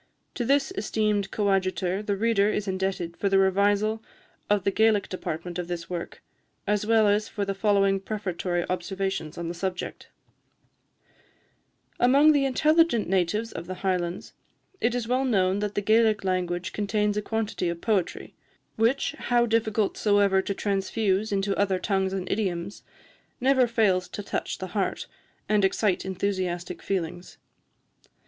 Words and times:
To 0.33 0.43
this 0.43 0.73
esteemed 0.75 1.29
co 1.29 1.51
adjutor 1.51 2.01
the 2.01 2.17
reader 2.17 2.49
is 2.49 2.67
indebted 2.67 3.15
for 3.17 3.29
the 3.29 3.37
revisal 3.37 4.01
of 4.49 4.63
the 4.63 4.71
Gaelic 4.71 5.07
department 5.09 5.59
of 5.59 5.67
this 5.67 5.91
work, 5.91 6.23
as 6.65 6.87
well 6.87 7.07
as 7.07 7.27
for 7.27 7.45
the 7.45 7.53
following 7.53 7.99
prefatory 7.99 8.65
observations 8.67 9.37
on 9.37 9.47
the 9.47 9.53
subject: 9.53 10.07
"Among 11.99 12.31
the 12.31 12.45
intelligent 12.45 13.09
natives 13.09 13.51
of 13.51 13.67
the 13.67 13.75
Highlands, 13.85 14.33
it 14.81 14.95
is 14.95 15.07
well 15.07 15.23
known 15.23 15.59
that 15.59 15.75
the 15.75 15.81
Gaelic 15.83 16.23
language 16.23 16.73
contains 16.73 17.15
a 17.15 17.21
quantity 17.21 17.69
of 17.69 17.79
poetry, 17.79 18.33
which, 18.77 19.11
how 19.11 19.45
difficult 19.45 19.97
soever 19.97 20.41
to 20.41 20.55
transfuse 20.55 21.31
into 21.31 21.55
other 21.59 21.77
tongues 21.77 22.11
and 22.11 22.27
idioms, 22.31 22.81
never 23.39 23.67
fails 23.67 24.07
to 24.07 24.23
touch 24.23 24.57
the 24.57 24.69
heart, 24.73 25.05
and 25.47 25.63
excite 25.63 26.03
enthusiastic 26.05 26.81
feelings. 26.81 27.37